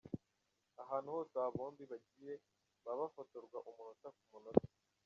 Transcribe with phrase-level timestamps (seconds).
[0.81, 2.33] Ahantu hose aba bombi bagiye
[2.83, 4.67] baba bafotorwa umunota ku munota.